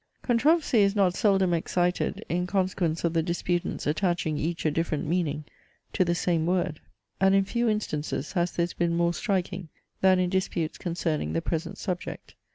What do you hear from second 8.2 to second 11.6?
has this been more striking, than in disputes concerning the